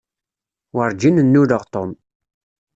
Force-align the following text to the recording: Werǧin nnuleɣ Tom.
Werǧin 0.75 1.17
nnuleɣ 1.25 1.63
Tom. 1.73 1.91